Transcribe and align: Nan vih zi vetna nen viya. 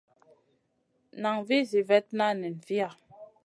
Nan 1.21 1.37
vih 1.47 1.63
zi 1.71 1.81
vetna 1.89 2.27
nen 2.41 2.55
viya. 2.67 2.89